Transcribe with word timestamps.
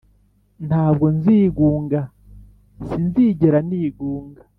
Ntabwo 0.67 1.05
nzigunga, 1.17 1.99
Sinzigera 2.87 3.59
nigunga, 3.67 4.41